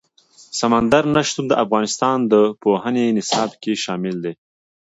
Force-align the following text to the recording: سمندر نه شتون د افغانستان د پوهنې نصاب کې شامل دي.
سمندر 0.59 1.03
نه 1.15 1.21
شتون 1.27 1.45
د 1.49 1.53
افغانستان 1.63 2.17
د 2.33 2.33
پوهنې 2.61 3.05
نصاب 3.17 3.51
کې 3.61 3.73
شامل 3.83 4.15
دي. 4.23 4.33